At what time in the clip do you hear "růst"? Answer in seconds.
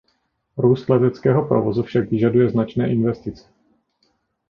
0.57-0.89